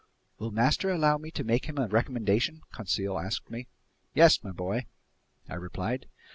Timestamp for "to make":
1.29-1.65